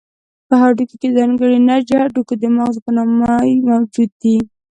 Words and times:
په 0.47 0.55
هډوکو 0.61 0.95
کې 1.01 1.15
ځانګړی 1.17 1.57
نسج 1.67 1.83
د 1.89 1.91
هډوکو 2.01 2.33
د 2.41 2.43
مغزو 2.55 2.79
په 2.85 2.91
نامه 2.95 3.33
موجود 3.69 4.09
دی. 4.21 4.37